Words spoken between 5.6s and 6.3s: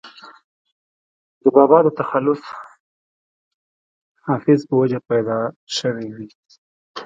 شوې وي